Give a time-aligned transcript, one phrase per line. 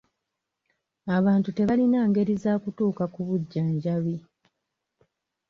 [1.17, 4.15] Abantu tebalina ngeri za kutuuka ku bujjanjabi.